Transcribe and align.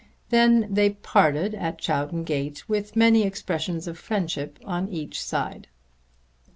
Then 0.31 0.65
they 0.67 0.89
parted 0.89 1.53
at 1.53 1.77
Chowton 1.77 2.23
gate 2.23 2.67
with 2.67 2.95
many 2.95 3.21
expressions 3.21 3.87
of 3.87 3.99
friendship 3.99 4.57
on 4.65 4.89
each 4.89 5.21
side. 5.23 5.67